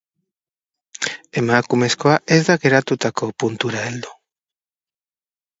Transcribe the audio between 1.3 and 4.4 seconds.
Emakumezkoa ez da geratutako puntura heldu.